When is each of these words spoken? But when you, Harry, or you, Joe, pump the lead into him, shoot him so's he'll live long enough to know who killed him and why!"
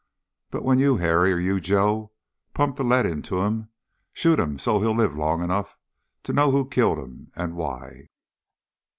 But 0.49 0.63
when 0.63 0.79
you, 0.79 0.97
Harry, 0.97 1.31
or 1.31 1.37
you, 1.37 1.59
Joe, 1.59 2.11
pump 2.55 2.75
the 2.77 2.83
lead 2.83 3.05
into 3.05 3.41
him, 3.43 3.69
shoot 4.13 4.39
him 4.39 4.57
so's 4.57 4.81
he'll 4.81 4.95
live 4.95 5.15
long 5.15 5.43
enough 5.43 5.77
to 6.23 6.33
know 6.33 6.49
who 6.49 6.67
killed 6.67 6.97
him 6.97 7.31
and 7.35 7.55
why!" 7.55 8.07